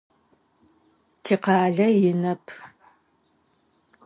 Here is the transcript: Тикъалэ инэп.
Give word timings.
Тикъалэ 1.23 1.87
инэп. 2.09 2.43